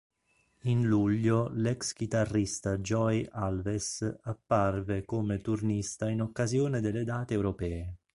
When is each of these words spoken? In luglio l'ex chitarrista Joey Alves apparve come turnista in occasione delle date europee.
In 0.61 0.81
luglio 0.87 1.49
l'ex 1.53 1.93
chitarrista 1.93 2.79
Joey 2.79 3.23
Alves 3.33 4.01
apparve 4.23 5.05
come 5.05 5.41
turnista 5.41 6.09
in 6.09 6.21
occasione 6.23 6.81
delle 6.81 7.03
date 7.03 7.35
europee. 7.35 7.97